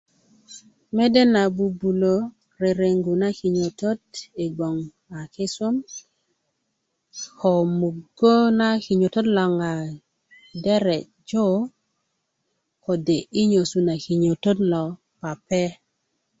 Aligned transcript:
mede 0.95 1.21
na 1.33 1.41
bubulö 1.55 2.13
rerengu 2.61 3.13
na 3.21 3.29
kinyotot 3.37 4.03
i 4.43 4.45
gboŋ 4.55 4.75
a 5.17 5.19
kisum 5.33 5.75
ko 7.39 7.51
muggö 7.79 8.35
na 8.59 8.67
kinyotot 8.83 9.27
logon 9.35 9.63
a 9.71 9.73
dere' 10.63 11.09
jo 11.29 11.45
kode' 12.83 13.25
yi 13.35 13.43
nyesu 13.51 13.77
na 13.87 13.93
kinyotot 14.03 14.57
lo 14.71 14.83
pape 15.21 15.63